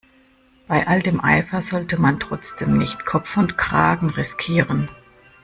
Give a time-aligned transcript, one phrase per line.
[0.67, 4.89] Bei all dem Eifer sollte man trotzdem nicht Kopf und Kragen riskieren.